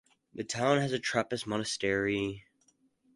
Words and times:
The 0.33 0.43
town 0.43 0.79
has 0.79 0.91
a 0.93 0.97
trappist 0.99 1.45
monastery. 1.45 2.45